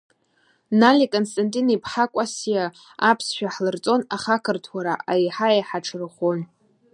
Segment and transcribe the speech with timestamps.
[0.81, 2.63] Нали Константин-иԥҳа Кәасиа
[3.09, 6.39] аԥсшәа ҳлырҵон, аха ақырҭуара еиҳаеиҳа аҽарӷәӷәон.